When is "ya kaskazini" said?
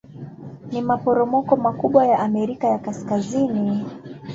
2.67-3.85